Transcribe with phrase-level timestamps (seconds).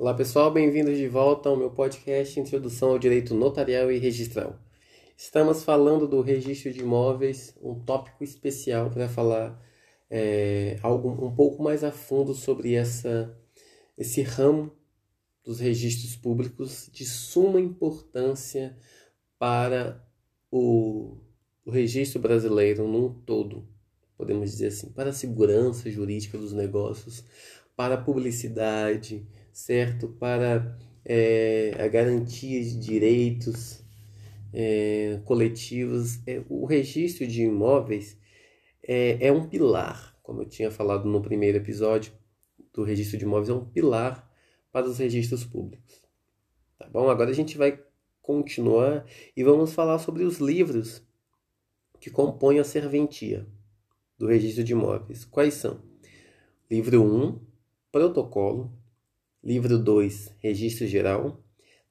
[0.00, 4.56] Olá pessoal, bem-vindos de volta ao meu podcast Introdução ao Direito Notarial e Registral.
[5.16, 9.60] Estamos falando do registro de imóveis, um tópico especial para falar
[10.08, 13.36] é, algo um pouco mais a fundo sobre essa,
[13.98, 14.70] esse ramo
[15.42, 18.76] dos registros públicos de suma importância
[19.36, 20.08] para
[20.48, 21.16] o,
[21.66, 23.66] o registro brasileiro num todo,
[24.16, 27.24] podemos dizer assim, para a segurança jurídica dos negócios,
[27.74, 29.26] para a publicidade,
[29.58, 30.08] certo?
[30.08, 33.82] Para é, a garantia de direitos
[34.52, 36.20] é, coletivos.
[36.26, 38.16] É, o registro de imóveis
[38.82, 42.12] é, é um pilar, como eu tinha falado no primeiro episódio
[42.72, 44.30] do registro de imóveis, é um pilar
[44.70, 46.02] para os registros públicos.
[46.78, 47.10] Tá bom?
[47.10, 47.82] Agora a gente vai
[48.22, 49.04] continuar
[49.36, 51.02] e vamos falar sobre os livros
[51.98, 53.44] que compõem a serventia
[54.16, 55.24] do registro de imóveis.
[55.24, 55.82] Quais são?
[56.70, 57.40] Livro 1,
[57.90, 58.77] Protocolo.
[59.42, 61.40] Livro 2, Registro Geral.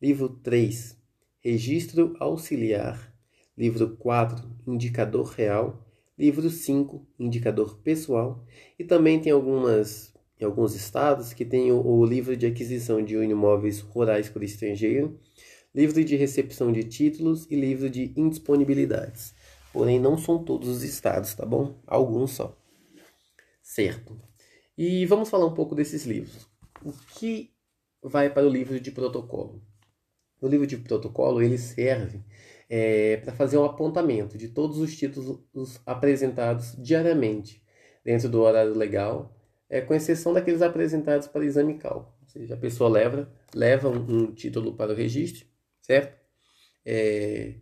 [0.02, 0.98] Livro 3,
[1.40, 3.14] Registro Auxiliar.
[3.58, 5.82] Livro 4, Indicador Real.
[6.18, 8.46] Livro 5, Indicador Pessoal.
[8.78, 13.16] E também tem algumas, em alguns estados que tem o, o livro de aquisição de
[13.16, 15.18] imóveis rurais por estrangeiro,
[15.74, 19.34] livro de recepção de títulos e livro de indisponibilidades.
[19.72, 21.82] Porém, não são todos os estados, tá bom?
[21.88, 22.58] Alguns só.
[23.64, 24.20] Certo.
[24.78, 27.54] E vamos falar um pouco desses livros o que
[28.02, 29.62] vai para o livro de protocolo?
[30.40, 32.24] O livro de protocolo ele serve
[32.70, 37.64] é, para fazer um apontamento de todos os títulos apresentados diariamente
[38.04, 39.36] dentro do horário legal,
[39.70, 42.14] é, com exceção daqueles apresentados para exame cálculo.
[42.22, 45.46] Ou seja, a pessoa leva, leva um, um título para o registro,
[45.82, 46.18] certo?
[46.86, 47.56] É,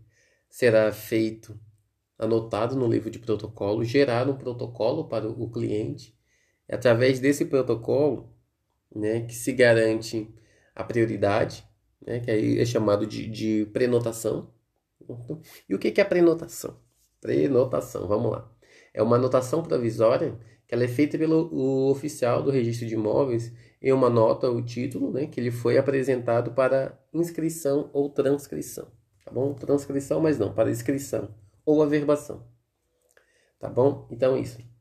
[0.49, 1.59] será feito,
[2.17, 6.15] anotado no livro de protocolo, gerar um protocolo para o cliente.
[6.69, 8.34] Através desse protocolo,
[8.93, 10.33] né, que se garante
[10.75, 11.65] a prioridade,
[12.05, 14.53] né, que aí é chamado de, de prenotação.
[15.69, 16.79] E o que é a prenotação?
[17.21, 18.51] Prenotação, vamos lá.
[18.93, 20.37] É uma anotação provisória
[20.67, 25.11] que ela é feita pelo oficial do registro de imóveis em uma nota ou título,
[25.11, 28.87] né, que ele foi apresentado para inscrição ou transcrição,
[29.23, 29.53] tá bom?
[29.53, 31.29] Transcrição, mas não, para inscrição
[31.63, 32.47] ou averbação,
[33.59, 34.07] tá bom?
[34.09, 34.74] Então isso é,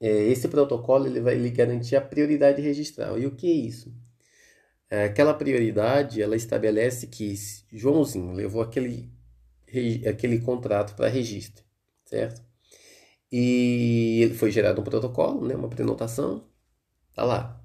[0.00, 3.18] esse protocolo ele vai lhe garantir a prioridade registral.
[3.18, 3.94] E o que é isso?
[4.90, 7.34] É, aquela prioridade ela estabelece que
[7.72, 9.12] Joãozinho levou aquele,
[10.08, 11.64] aquele contrato para registro,
[12.04, 12.44] certo?
[13.30, 16.48] E foi gerado um protocolo, né, uma prenotação,
[17.14, 17.62] tá lá.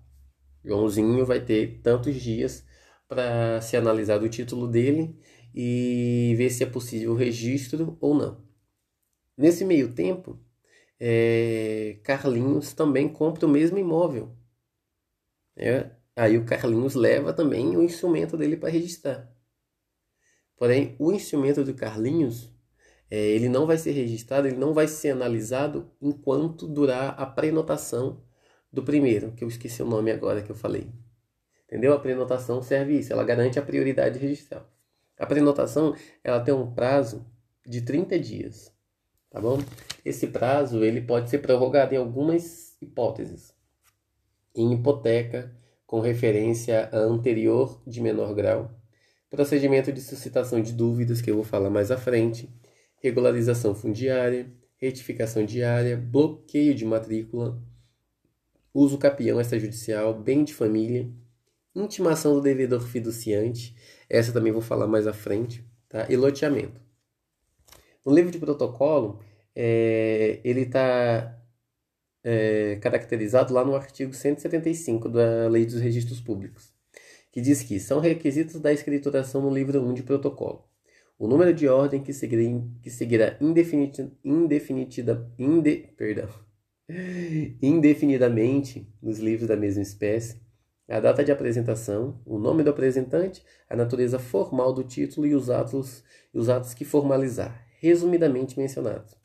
[0.64, 2.66] Joãozinho vai ter tantos dias
[3.08, 5.20] para se analisar o título dele
[5.54, 8.44] e ver se é possível o registro ou não.
[9.38, 10.40] Nesse meio tempo,
[11.04, 14.38] é, Carlinhos também compra o mesmo imóvel.
[15.58, 19.28] É, aí o Carlinhos leva também o instrumento dele para registrar.
[20.56, 22.54] Porém, o instrumento do Carlinhos,
[23.10, 28.24] é, ele não vai ser registrado, ele não vai ser analisado enquanto durar a prenotação
[28.72, 30.88] do primeiro, que eu esqueci o nome agora que eu falei.
[31.66, 31.94] Entendeu?
[31.94, 34.72] A prenotação serve isso, ela garante a prioridade registral.
[35.18, 37.26] A prenotação, ela tem um prazo
[37.66, 38.72] de 30 dias
[39.32, 39.58] tá bom?
[40.06, 43.54] Esse prazo ele pode ser prorrogado em algumas hipóteses.
[44.54, 45.56] Em hipoteca,
[45.88, 48.70] com referência a anterior de menor grau,
[49.30, 52.50] procedimento de suscitação de dúvidas, que eu vou falar mais à frente,
[53.02, 57.62] regularização fundiária, retificação diária, bloqueio de matrícula,
[58.74, 61.10] uso capião extrajudicial, bem de família,
[61.74, 63.76] intimação do devedor fiduciante,
[64.10, 66.06] essa também vou falar mais à frente, tá?
[66.10, 66.81] E loteamento.
[68.06, 69.20] No livro de protocolo,
[69.56, 71.40] é, ele está
[72.24, 76.74] é, caracterizado lá no artigo 175 da Lei dos Registros Públicos,
[77.32, 80.66] que diz que são requisitos da escrituração no livro 1 de protocolo.
[81.18, 86.30] O número de ordem que seguirá, que seguirá indefinida, indefinida, inde, perdão,
[87.62, 90.42] indefinidamente nos livros da mesma espécie,
[90.90, 95.50] a data de apresentação, o nome do apresentante, a natureza formal do título e os
[95.50, 96.04] atos,
[96.34, 99.16] os atos que formalizar, resumidamente mencionados.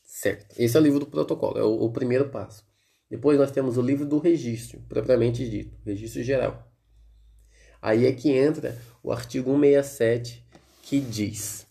[0.00, 0.54] Certo.
[0.56, 2.64] Esse é o livro do protocolo, é o, o primeiro passo.
[3.10, 6.70] Depois nós temos o livro do registro, propriamente dito, registro geral.
[7.82, 10.46] Aí é que entra o artigo 167
[10.82, 11.66] que diz.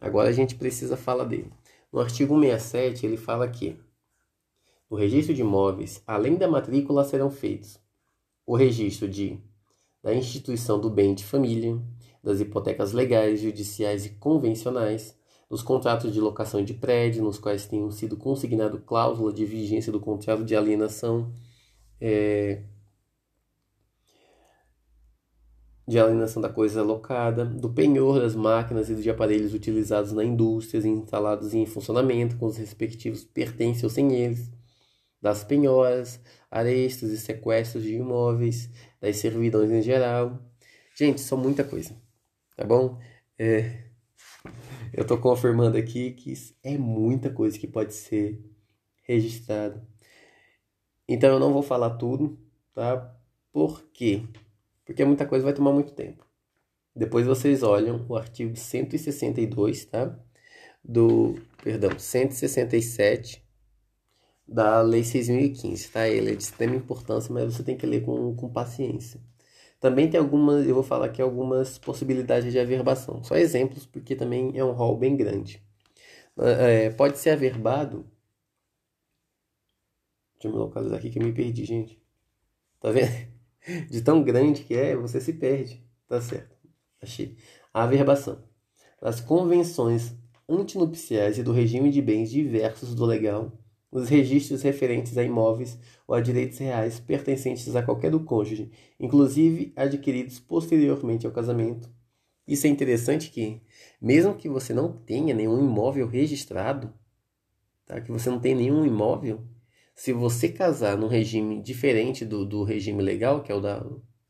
[0.00, 1.52] Agora a gente precisa falar dele.
[1.92, 3.76] No artigo 167 ele fala que
[4.88, 7.80] no registro de imóveis, além da matrícula, serão feitos
[8.46, 9.38] o registro de
[10.02, 11.76] da instituição do bem de família,
[12.22, 15.18] das hipotecas legais, judiciais e convencionais,
[15.50, 20.00] nos contratos de locação de prédio, nos quais tenham sido consignado cláusula de vigência do
[20.00, 21.32] contrato de alienação,
[22.00, 22.62] é,
[25.86, 30.86] de alienação da coisa alocada, do penhor das máquinas e de aparelhos utilizados na indústria
[30.86, 34.50] instalados em funcionamento com os respectivos pertences ou sem eles,
[35.20, 36.20] das penhoras,
[36.50, 38.70] arestas e sequestros de imóveis,
[39.00, 40.38] das servidões em geral.
[40.94, 41.96] Gente, são muita coisa,
[42.54, 42.98] tá bom?
[43.38, 43.87] É,
[44.92, 48.42] eu estou confirmando aqui que é muita coisa que pode ser
[49.02, 49.86] registrada.
[51.08, 52.38] Então eu não vou falar tudo,
[52.74, 53.14] tá?
[53.52, 54.22] Por quê?
[54.88, 56.26] porque muita coisa vai tomar muito tempo.
[56.96, 60.18] Depois vocês olham o artigo 162, tá?
[60.82, 63.44] Do, perdão, 167
[64.46, 66.08] da Lei 6.015, tá?
[66.08, 69.20] Ele é de extrema importância, mas você tem que ler com, com paciência.
[69.80, 73.22] Também tem algumas, eu vou falar aqui algumas possibilidades de averbação.
[73.22, 75.62] Só exemplos, porque também é um rol bem grande.
[76.38, 78.06] É, pode ser averbado.
[80.34, 82.00] Deixa eu me localizar aqui que eu me perdi, gente.
[82.80, 83.08] Tá vendo?
[83.90, 85.84] de tão grande que é, você se perde.
[86.08, 86.56] Tá certo.
[87.02, 87.36] Achei.
[87.72, 88.42] A averbação.
[89.00, 90.14] As convenções
[90.48, 93.52] antinupciais e do regime de bens diversos do legal,
[93.90, 98.70] os registros referentes a imóveis ou a direitos reais pertencentes a qualquer do cônjuge,
[99.00, 101.90] inclusive adquiridos posteriormente ao casamento.
[102.46, 103.60] Isso é interessante que,
[104.00, 106.92] mesmo que você não tenha nenhum imóvel registrado,
[107.86, 108.00] tá?
[108.00, 109.46] que você não tenha nenhum imóvel,
[109.94, 113.84] se você casar num regime diferente do, do regime legal, que é o da,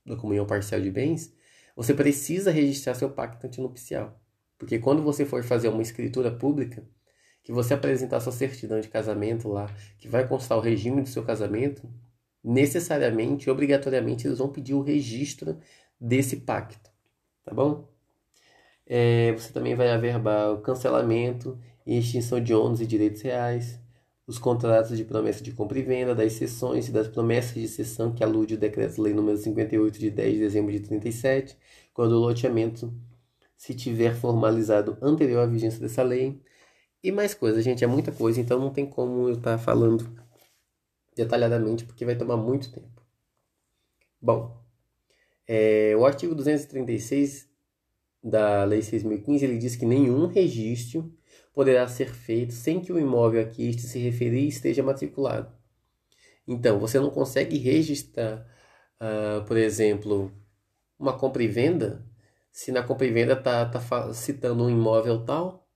[0.05, 1.33] da comunhão parcial de bens,
[1.77, 4.21] você precisa registrar seu pacto antinupcial.
[4.59, 6.85] Porque quando você for fazer uma escritura pública,
[7.49, 11.25] que você apresentar sua certidão de casamento lá, que vai constar o regime do seu
[11.25, 11.89] casamento,
[12.45, 15.57] necessariamente, obrigatoriamente, eles vão pedir o registro
[15.99, 16.91] desse pacto,
[17.47, 17.89] tá bom?
[18.87, 23.81] É, você também vai averbar o cancelamento e extinção de ônus e direitos reais,
[24.27, 28.13] os contratos de promessa de compra e venda, das cessões e das promessas de cessão
[28.13, 31.57] que alude o Decreto-Lei nº 58 de 10 de dezembro de 37,
[31.95, 32.93] quando o loteamento
[33.57, 36.43] se tiver formalizado anterior à vigência dessa lei.
[37.03, 40.11] E mais coisas, gente, é muita coisa, então não tem como eu estar tá falando
[41.15, 43.03] detalhadamente, porque vai tomar muito tempo.
[44.21, 44.61] Bom,
[45.47, 47.49] é, o artigo 236
[48.23, 51.13] da Lei 6.015, ele diz que nenhum registro
[51.53, 55.53] poderá ser feito sem que o imóvel a que este se referir esteja matriculado.
[56.47, 58.47] Então, você não consegue registrar,
[59.01, 60.33] uh, por exemplo,
[60.99, 62.05] uma compra e venda,
[62.51, 65.68] se na compra e venda está tá citando um imóvel tal,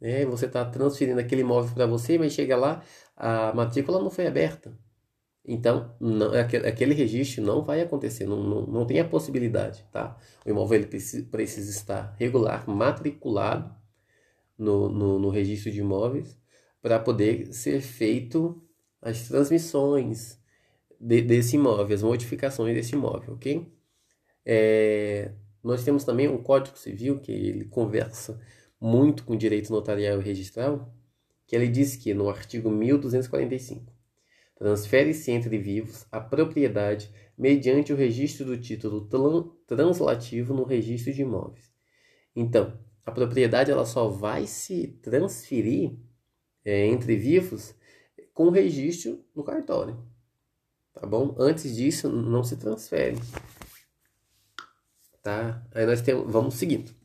[0.00, 0.24] né?
[0.26, 2.82] você está transferindo aquele imóvel para você, mas chega lá,
[3.16, 4.76] a matrícula não foi aberta.
[5.44, 10.16] Então, não, aquele registro não vai acontecer, não, não, não tem a possibilidade, tá?
[10.44, 13.74] O imóvel ele precisa, precisa estar regular, matriculado,
[14.58, 16.36] no, no, no registro de imóveis
[16.82, 18.60] para poder ser feito
[19.00, 20.38] as transmissões
[21.00, 23.72] de, desse imóvel, as modificações desse imóvel, ok?
[24.44, 28.40] É, nós temos também um Código Civil que ele conversa
[28.80, 30.94] muito com direito notarial e registral,
[31.46, 33.92] que ele diz que no artigo 1245
[34.56, 39.08] transfere-se entre vivos a propriedade mediante o registro do título
[39.66, 41.72] translativo no registro de imóveis.
[42.34, 42.76] Então,
[43.06, 45.96] a propriedade ela só vai se transferir
[46.64, 47.74] é, entre vivos
[48.34, 50.04] com registro no cartório.
[50.92, 51.34] Tá bom?
[51.38, 53.16] Antes disso, não se transfere.
[55.22, 55.64] Tá?
[55.72, 56.97] Aí nós temos, vamos seguindo.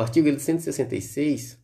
[0.00, 1.58] O artigo 166,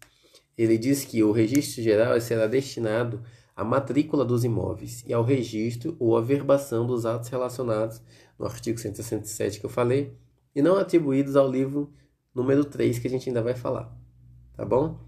[0.58, 3.22] ele diz que o registro geral será destinado
[3.56, 8.02] à matrícula dos imóveis e ao registro ou averbação dos atos relacionados
[8.38, 10.14] no artigo 167 que eu falei,
[10.54, 11.90] e não atribuídos ao livro
[12.34, 13.90] número 3 que a gente ainda vai falar,
[14.54, 15.00] tá bom?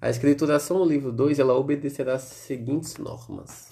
[0.00, 3.70] A escrituração no livro 2 ela obedecerá as seguintes normas.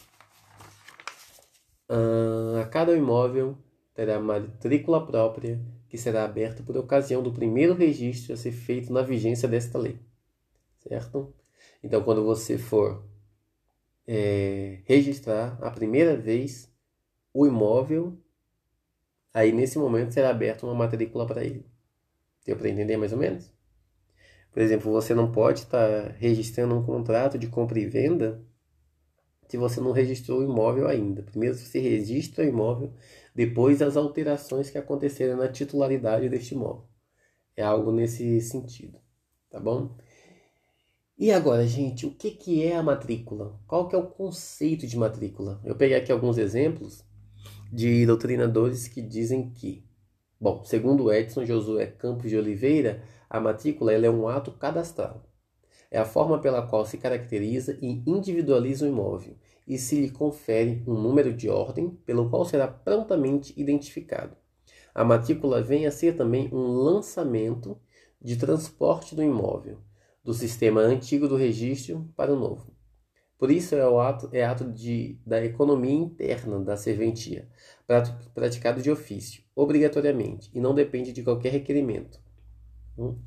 [1.89, 3.57] A cada imóvel
[3.95, 9.03] terá matrícula própria que será aberta por ocasião do primeiro registro a ser feito na
[9.03, 9.99] vigência desta lei,
[10.79, 11.35] certo?
[11.83, 13.05] Então, quando você for
[14.07, 16.73] é, registrar a primeira vez
[17.35, 18.19] o imóvel,
[19.35, 21.67] aí nesse momento será aberta uma matrícula para ele.
[22.45, 23.53] Deu para entender mais ou menos?
[24.51, 28.43] Por exemplo, você não pode estar tá registrando um contrato de compra e venda
[29.53, 31.23] se você não registrou o imóvel ainda.
[31.23, 32.91] Primeiro você registra o imóvel,
[33.35, 36.87] depois as alterações que aconteceram na titularidade deste imóvel.
[37.55, 38.99] É algo nesse sentido,
[39.51, 39.95] tá bom?
[41.19, 43.61] E agora, gente, o que, que é a matrícula?
[43.67, 45.61] Qual que é o conceito de matrícula?
[45.67, 47.05] Eu peguei aqui alguns exemplos
[47.71, 49.85] de doutrinadores que dizem que
[50.41, 55.23] Bom, segundo Edson Josué Campos de Oliveira, a matrícula é um ato cadastral.
[55.93, 59.37] É a forma pela qual se caracteriza e individualiza o imóvel
[59.69, 64.35] e se lhe confere um número de ordem pelo qual será prontamente identificado.
[64.95, 67.79] A matrícula vem a ser também um lançamento
[68.19, 69.81] de transporte do imóvel,
[70.25, 72.73] do sistema antigo do registro para o novo.
[73.37, 77.47] Por isso é, o ato, é ato de, da economia interna da serventia,
[78.33, 82.19] praticado de ofício, obrigatoriamente, e não depende de qualquer requerimento.
[82.97, 83.19] Hum?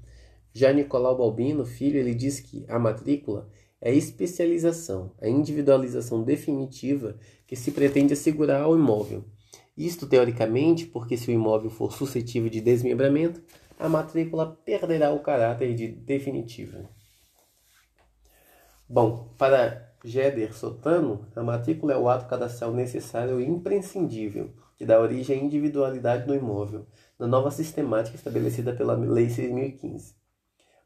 [0.57, 3.49] Já Nicolau Balbino, filho, ele diz que a matrícula
[3.81, 9.25] é a especialização, a individualização definitiva que se pretende assegurar ao imóvel.
[9.77, 13.43] Isto teoricamente porque se o imóvel for suscetível de desmembramento,
[13.77, 16.89] a matrícula perderá o caráter de definitiva.
[18.87, 25.01] Bom, para Geder Sotano, a matrícula é o ato cadastral necessário e imprescindível que dá
[25.01, 26.85] origem à individualidade do imóvel,
[27.19, 30.13] na nova sistemática estabelecida pela Lei 6.015,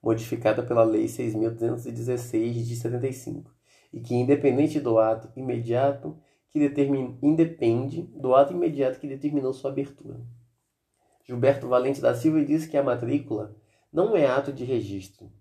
[0.02, 3.54] modificada pela Lei 6.216 de 75,
[3.92, 6.18] e que, independente do ato imediato
[6.50, 10.20] que determina, independe do ato imediato que determinou sua abertura.
[11.26, 13.56] Gilberto Valente da Silva diz que a matrícula
[13.94, 15.32] não é ato de registro,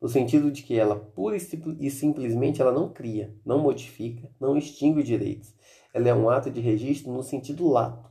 [0.00, 5.02] no sentido de que ela pura e simplesmente ela não cria, não modifica, não extingue
[5.02, 5.54] direitos.
[5.94, 8.10] Ela é um ato de registro no sentido lato,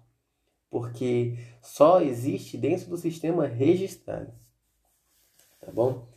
[0.69, 4.31] porque só existe dentro do sistema registrado.
[5.61, 6.09] Tá bom?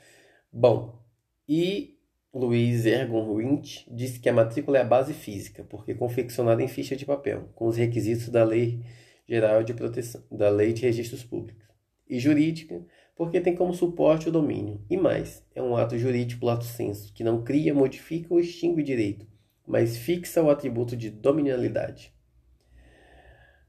[0.51, 0.99] Bom,
[1.47, 1.99] e
[2.33, 6.69] Luiz Ergon Wint disse que a matrícula é a base física, porque é confeccionada em
[6.69, 8.83] ficha de papel, com os requisitos da Lei
[9.29, 11.63] Geral de Proteção, da Lei de Registros Públicos,
[12.09, 12.85] e jurídica,
[13.15, 14.81] porque tem como suporte o domínio.
[14.91, 19.27] E mais, é um ato jurídico lato senso, que não cria, modifica ou extingue direito,
[19.67, 22.13] mas fixa o atributo de dominialidade.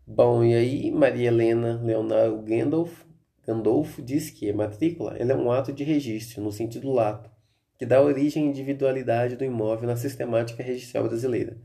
[0.07, 3.05] Bom, e aí Maria Helena Leonardo Gandolf,
[3.45, 7.29] Gandolf diz que a matrícula é um ato de registro, no sentido lato,
[7.77, 11.57] que dá origem à individualidade do imóvel na sistemática registral brasileira,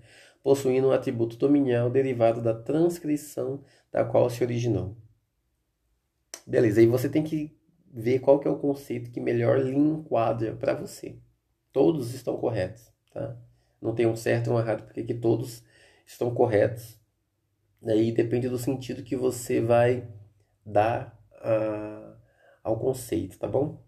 [0.42, 4.96] possuindo um atributo dominial derivado da transcrição da qual se originou.
[6.46, 7.56] Beleza, aí você tem que
[7.92, 11.18] ver qual que é o conceito que melhor lhe enquadra para você.
[11.72, 13.36] Todos estão corretos, tá?
[13.80, 15.64] Não tem um certo e um errado, porque que todos
[16.06, 16.98] estão corretos.
[17.80, 20.06] Daí depende do sentido que você vai
[20.64, 22.14] dar a,
[22.62, 23.82] ao conceito, tá bom?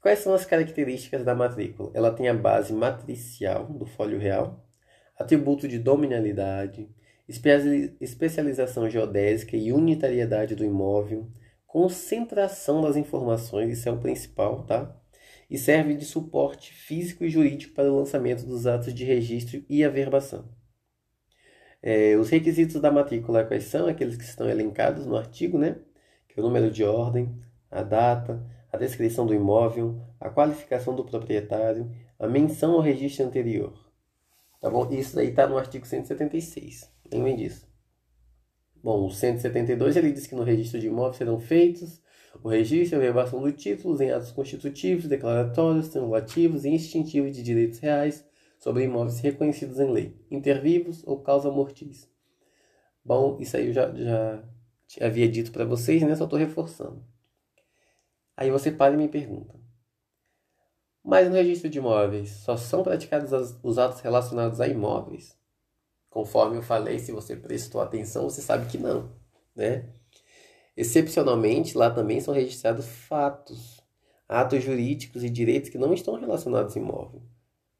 [0.00, 1.90] Quais são as características da matrícula?
[1.94, 4.64] Ela tem a base matricial do folho real,
[5.18, 6.88] atributo de dominalidade,
[8.00, 11.28] especialização geodésica e unitariedade do imóvel,
[11.66, 14.96] concentração das informações, isso é o principal, tá?
[15.50, 19.84] E serve de suporte físico e jurídico para o lançamento dos atos de registro e
[19.84, 20.48] averbação.
[21.82, 23.86] É, os requisitos da matrícula quais são?
[23.86, 25.76] Aqueles que estão elencados no artigo, né?
[26.36, 27.34] O número de ordem,
[27.70, 33.72] a data, a descrição do imóvel, a qualificação do proprietário, a menção ao registro anterior.
[34.60, 34.88] Tá bom?
[34.90, 36.90] Isso daí está no artigo 176.
[37.12, 37.66] Lembrem disso.
[38.82, 42.00] Bom, o 172 ele diz que no registro de imóveis serão feitos
[42.42, 47.42] o registro e a elevação dos títulos em atos constitutivos, declaratórios, triangulativos e instintivos de
[47.42, 48.24] direitos reais
[48.58, 52.08] sobre imóveis reconhecidos em lei, intervivos ou causa mortis.
[53.04, 54.42] Bom, isso aí eu já, já
[55.00, 56.14] havia dito para vocês, né?
[56.14, 57.04] Só estou reforçando.
[58.36, 59.54] Aí você para e me pergunta.
[61.02, 63.30] Mas no registro de imóveis só são praticados
[63.62, 65.36] os atos relacionados a imóveis?
[66.10, 69.12] Conforme eu falei, se você prestou atenção, você sabe que não,
[69.54, 69.88] né?
[70.76, 73.80] Excepcionalmente, lá também são registrados fatos,
[74.28, 77.22] atos jurídicos e direitos que não estão relacionados a imóvel,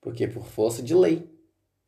[0.01, 1.29] porque por força de lei,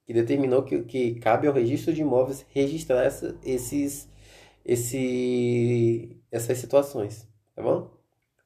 [0.04, 4.08] que determinou que, que cabe ao registro de imóveis registrar essa, esses,
[4.68, 7.90] esse, essas situações, tá bom?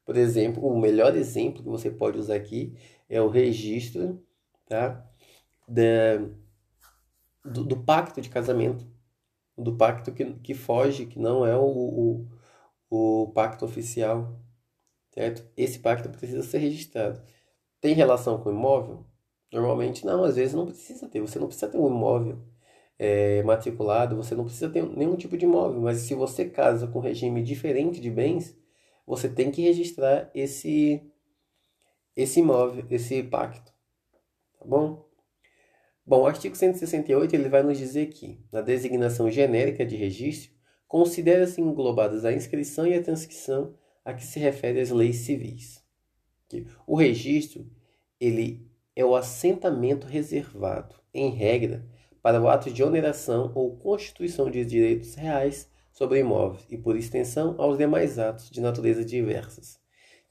[0.05, 2.77] Por exemplo, o melhor exemplo que você pode usar aqui
[3.09, 4.25] é o registro
[4.69, 5.05] tá,
[5.67, 6.19] da,
[7.45, 8.87] do, do, pacto de casamento,
[9.59, 12.29] do pacto que, que foge, que não é o,
[12.89, 14.41] o, o pacto oficial,
[15.11, 15.45] certo?
[15.57, 17.21] Esse pacto precisa ser registrado.
[17.81, 19.05] Tem relação com o imóvel?
[19.53, 21.21] Normalmente não, às vezes não precisa ter.
[21.21, 22.52] Você não precisa ter um imóvel
[23.03, 27.01] é, matriculado, você não precisa ter nenhum tipo de imóvel, mas se você casa com
[27.01, 28.57] regime diferente de bens,
[29.05, 31.03] você tem que registrar esse
[32.15, 33.73] esse imóvel, esse pacto,
[34.57, 35.05] tá bom?
[36.07, 40.53] Bom, o artigo 168 ele vai nos dizer que, na designação genérica de registro,
[40.87, 45.83] considera-se englobadas a inscrição e a transcrição a que se refere as leis civis.
[46.87, 47.69] O registro
[48.21, 51.85] ele é o assentamento reservado, em regra,
[52.23, 57.57] para o ato de oneração ou constituição de direitos reais sobre imóveis e, por extensão,
[57.59, 59.79] aos demais atos de natureza diversas,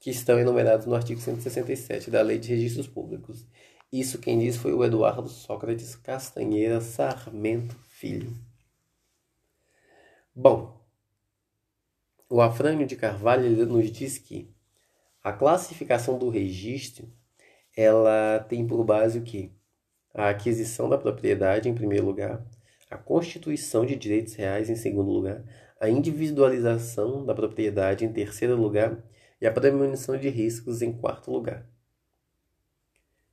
[0.00, 3.46] que estão enumerados no artigo 167 da Lei de Registros Públicos
[3.92, 8.34] isso quem disse foi o Eduardo Sócrates Castanheira Sarmento Filho.
[10.34, 10.82] Bom,
[12.26, 14.50] o Afrânio de Carvalho nos diz que
[15.22, 17.12] a classificação do registro
[17.76, 19.50] ela tem por base o quê?
[20.14, 22.44] A aquisição da propriedade em primeiro lugar,
[22.90, 25.42] a constituição de direitos reais em segundo lugar,
[25.80, 29.02] a individualização da propriedade em terceiro lugar
[29.40, 31.66] e a premonição de riscos em quarto lugar.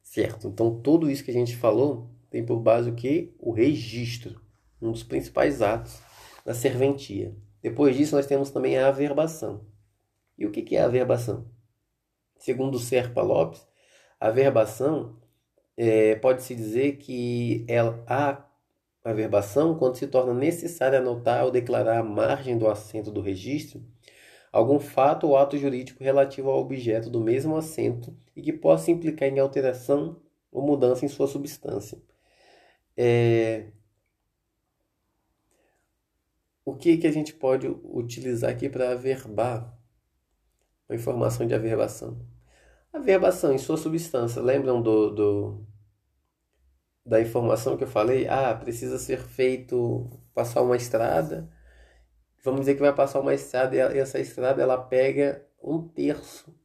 [0.01, 0.47] Certo?
[0.47, 3.35] Então tudo isso que a gente falou tem por base o que?
[3.39, 4.41] O registro,
[4.81, 6.01] um dos principais atos
[6.45, 7.35] da serventia.
[7.61, 9.67] Depois disso nós temos também a averbação.
[10.37, 11.51] E o que é a averbação?
[12.37, 13.67] Segundo Serpa Lopes,
[14.19, 15.19] a averbação
[15.81, 18.43] é, pode-se dizer que ela, a
[19.01, 23.81] averbação, quando se torna necessário anotar ou declarar a margem do assento do registro,
[24.51, 29.29] algum fato ou ato jurídico relativo ao objeto do mesmo assento e que possa implicar
[29.29, 30.21] em alteração
[30.51, 31.97] ou mudança em sua substância.
[32.97, 33.67] É...
[36.65, 39.73] O que, que a gente pode utilizar aqui para averbar
[40.89, 42.19] a informação de averbação?
[42.91, 44.41] Averbação em sua substância.
[44.41, 45.67] Lembram do, do,
[47.05, 48.27] da informação que eu falei?
[48.27, 51.49] Ah, precisa ser feito, passar uma estrada.
[52.43, 56.55] Vamos dizer que vai passar uma estrada e essa estrada ela pega um terço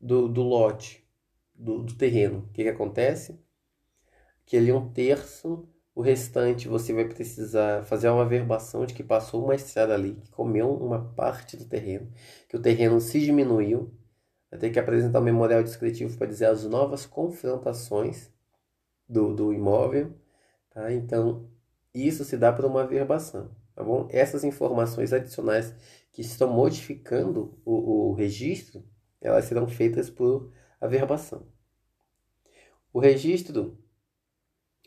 [0.00, 1.04] do, do lote,
[1.54, 2.46] do, do terreno.
[2.48, 3.40] O que, que acontece?
[4.46, 9.44] Que é um terço, o restante você vai precisar fazer uma averbação de que passou
[9.44, 12.08] uma estrada ali, que comeu uma parte do terreno,
[12.48, 13.97] que o terreno se diminuiu
[14.50, 18.32] vai ter que apresentar um memorial descritivo para dizer as novas confrontações
[19.08, 20.14] do, do imóvel.
[20.70, 20.92] Tá?
[20.92, 21.48] Então,
[21.94, 23.50] isso se dá por uma averbação.
[23.74, 24.08] Tá bom?
[24.10, 25.74] Essas informações adicionais
[26.10, 28.84] que estão modificando o, o registro,
[29.20, 31.46] elas serão feitas por averbação.
[32.92, 33.78] O registro,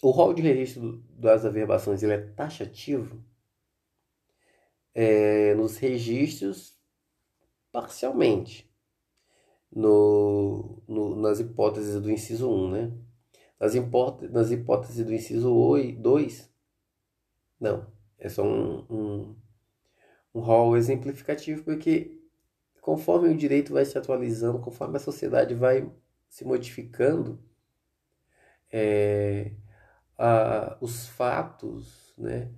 [0.01, 3.23] o rol de registro das averbações, ele é taxativo
[4.93, 6.77] é, nos registros
[7.71, 8.70] parcialmente
[9.73, 12.91] no, no, nas hipóteses do inciso 1, né?
[13.59, 13.73] Nas,
[14.31, 15.53] nas hipóteses do inciso
[15.99, 16.51] 2,
[17.59, 19.35] não, é só um, um,
[20.33, 22.19] um rol exemplificativo, porque
[22.81, 25.89] conforme o direito vai se atualizando, conforme a sociedade vai
[26.27, 27.39] se modificando,
[28.71, 29.51] é,
[30.17, 32.49] a, os fatos, né,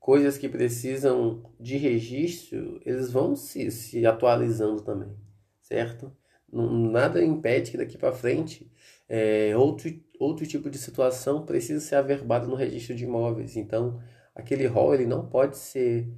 [0.00, 5.16] coisas que precisam de registro, eles vão se, se atualizando também,
[5.60, 6.10] certo?
[6.52, 8.70] Nada impede que daqui para frente
[9.08, 13.56] é, outro, outro tipo de situação precise ser averbado no registro de imóveis.
[13.56, 14.02] Então,
[14.34, 16.08] aquele rol ele não pode ser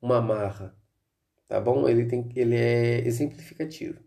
[0.00, 0.76] uma marra,
[1.48, 1.88] tá bom?
[1.88, 4.02] Ele, tem, ele é exemplificativo.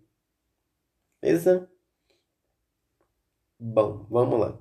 [1.22, 1.70] Beleza?
[3.60, 4.60] Bom, vamos lá.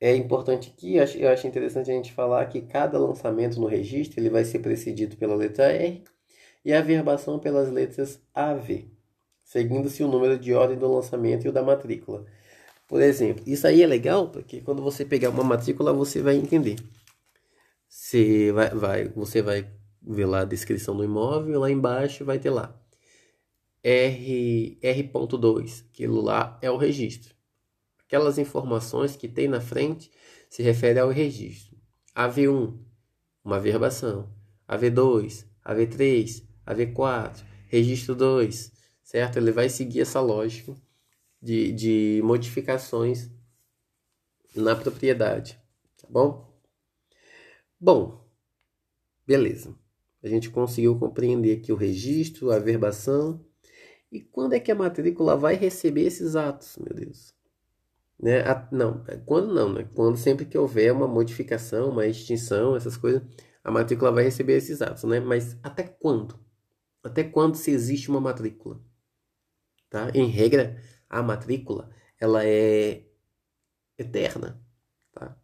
[0.00, 4.30] É importante aqui, eu acho interessante a gente falar que cada lançamento no registro ele
[4.30, 6.02] vai ser precedido pela letra R
[6.64, 8.90] e a averbação pelas letras AV
[9.52, 12.24] seguindo-se o número de ordem do lançamento e o da matrícula.
[12.88, 16.76] Por exemplo, isso aí é legal porque quando você pegar uma matrícula você vai entender.
[17.86, 22.48] Você vai, vai, você vai ver lá a descrição do imóvel, lá embaixo vai ter
[22.48, 22.74] lá
[23.84, 27.34] R, R.2, aquilo lá é o registro.
[28.06, 30.10] Aquelas informações que tem na frente
[30.48, 31.76] se refere ao registro.
[32.16, 32.74] AV1,
[33.44, 34.32] uma verbação.
[34.66, 38.81] AV2, AV3, AV4, registro 2,
[39.12, 39.36] certo?
[39.36, 40.74] Ele vai seguir essa lógica
[41.40, 43.30] de, de modificações
[44.56, 45.60] na propriedade,
[46.00, 46.50] tá bom?
[47.78, 48.26] Bom,
[49.26, 49.76] beleza.
[50.22, 53.44] A gente conseguiu compreender aqui o registro, a verbação.
[54.10, 57.34] E quando é que a matrícula vai receber esses atos, meu Deus?
[58.18, 58.40] Né?
[58.48, 59.86] A, não, quando não, né?
[59.94, 63.22] Quando sempre que houver uma modificação, uma extinção, essas coisas,
[63.62, 65.20] a matrícula vai receber esses atos, né?
[65.20, 66.38] Mas até quando?
[67.02, 68.80] Até quando se existe uma matrícula?
[69.92, 70.10] Tá?
[70.14, 73.04] Em regra, a matrícula ela é
[73.98, 74.58] eterna.
[75.12, 75.36] Tá?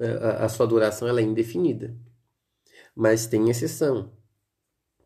[0.00, 1.96] A, a sua duração ela é indefinida.
[2.92, 4.12] Mas tem exceção.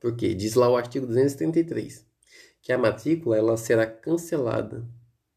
[0.01, 2.07] Porque diz lá o artigo 233
[2.63, 4.89] que a matrícula ela será cancelada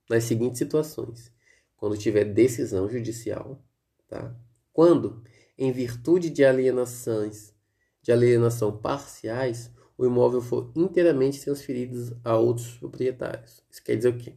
[0.10, 1.29] nas seguintes situações:
[1.75, 3.62] quando tiver decisão judicial,
[4.08, 4.34] tá?
[4.71, 5.21] Quando,
[5.58, 7.53] em virtude de alienações,
[8.01, 13.62] de alienação parciais, o imóvel for inteiramente transferido a outros proprietários.
[13.69, 14.33] Isso quer dizer o quê?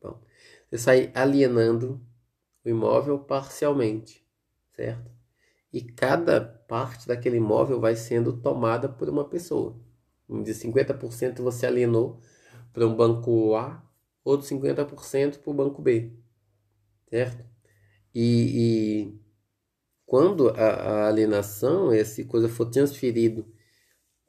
[0.00, 0.22] Bom,
[0.70, 2.00] você sai alienando
[2.64, 4.24] o imóvel parcialmente,
[4.76, 5.10] certo?
[5.72, 9.76] E cada parte daquele imóvel vai sendo tomada por uma pessoa.
[10.28, 12.20] Dizer, 50% você alienou
[12.72, 13.84] para um banco A,
[14.22, 16.12] outro 50% para o banco B,
[17.08, 17.44] certo?
[18.14, 19.20] E, e
[20.06, 23.44] quando a, a alienação, essa coisa for transferido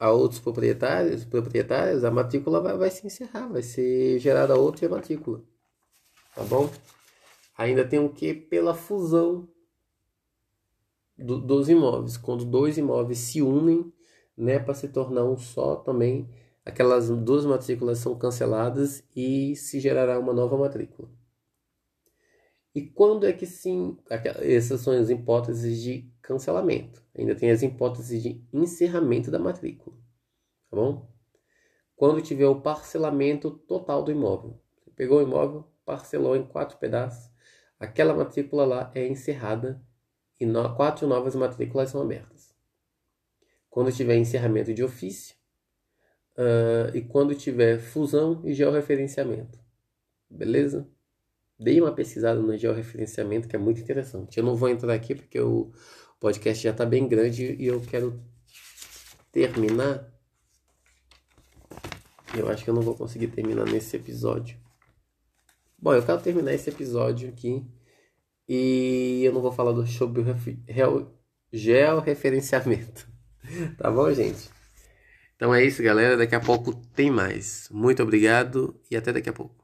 [0.02, 5.40] a outros proprietários, proprietários, a matrícula vai, vai se encerrar, vai ser gerada outra matrícula.
[6.34, 6.68] Tá bom?
[7.56, 8.34] Ainda tem o que?
[8.34, 9.48] Pela fusão
[11.16, 12.16] do, dos imóveis.
[12.16, 13.92] Quando dois imóveis se unem,
[14.36, 16.28] né, para se tornar um só também,
[16.64, 21.08] aquelas duas matrículas são canceladas e se gerará uma nova matrícula.
[22.74, 23.96] E quando é que sim?
[24.40, 27.02] Essas são as hipóteses de cancelamento.
[27.16, 29.96] Ainda tem as hipóteses de encerramento da matrícula.
[30.70, 31.10] Tá bom?
[31.96, 34.60] Quando tiver o parcelamento total do imóvel.
[34.78, 37.30] Você pegou o imóvel, parcelou em quatro pedaços,
[37.78, 39.82] aquela matrícula lá é encerrada
[40.40, 42.54] e no, quatro novas matrículas são abertas.
[43.68, 45.36] Quando tiver encerramento de ofício
[46.36, 49.58] uh, e quando tiver fusão e georreferenciamento.
[50.28, 50.88] Beleza?
[51.58, 54.38] Dei uma pesquisada no georreferenciamento que é muito interessante.
[54.38, 55.70] Eu não vou entrar aqui porque o
[56.22, 58.22] podcast já está bem grande e eu quero
[59.32, 60.08] terminar.
[62.32, 64.56] Eu acho que eu não vou conseguir terminar nesse episódio.
[65.76, 67.66] Bom, eu quero terminar esse episódio aqui
[68.48, 70.22] e eu não vou falar do sobre
[71.52, 73.08] georreferenciamento.
[73.76, 74.48] tá bom, gente?
[75.34, 76.16] Então é isso, galera.
[76.16, 77.68] Daqui a pouco tem mais.
[77.68, 79.61] Muito obrigado e até daqui a pouco.